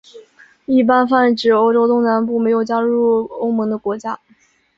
[0.65, 4.19] 一般泛指欧洲东南部没有加入欧盟的国家。